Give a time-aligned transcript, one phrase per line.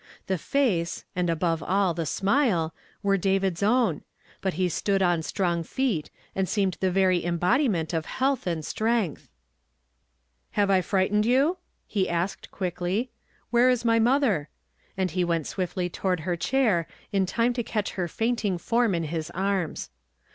[0.27, 4.01] Tlie face, and above all the smile, were David's own;
[4.41, 9.29] but he stood on strong feet, and seemed the very embodiment of health and strength!"
[10.57, 11.57] Have I frightened you?"
[11.95, 13.11] he asked quickly.
[13.51, 14.49] "Where is my mother?"
[14.97, 19.03] and he went swiftly toward her chair in time to catch her fainting form in
[19.03, 19.91] his arms.